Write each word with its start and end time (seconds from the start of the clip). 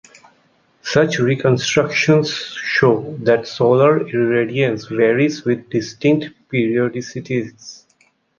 Such 0.81 1.19
reconstructions 1.19 2.31
show 2.33 3.15
that 3.19 3.45
solar 3.45 3.99
irradiance 3.99 4.89
varies 4.89 5.45
with 5.45 5.69
distinct 5.69 6.29
periodicities. 6.51 7.83